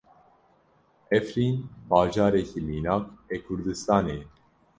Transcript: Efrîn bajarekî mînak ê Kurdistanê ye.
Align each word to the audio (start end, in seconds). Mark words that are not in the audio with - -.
Efrîn 1.17 1.55
bajarekî 1.89 2.59
mînak 2.69 3.05
ê 3.35 3.37
Kurdistanê 3.45 4.15
ye. 4.19 4.25